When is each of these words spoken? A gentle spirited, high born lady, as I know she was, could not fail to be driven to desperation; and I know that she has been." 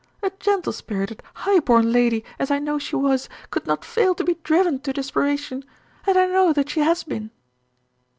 A 0.23 0.31
gentle 0.39 0.73
spirited, 0.73 1.21
high 1.35 1.59
born 1.59 1.91
lady, 1.91 2.25
as 2.39 2.49
I 2.49 2.57
know 2.57 2.79
she 2.79 2.95
was, 2.95 3.29
could 3.51 3.67
not 3.67 3.85
fail 3.85 4.15
to 4.15 4.23
be 4.23 4.33
driven 4.43 4.79
to 4.79 4.91
desperation; 4.93 5.63
and 6.07 6.17
I 6.17 6.25
know 6.25 6.53
that 6.53 6.69
she 6.71 6.79
has 6.79 7.03
been." 7.03 7.29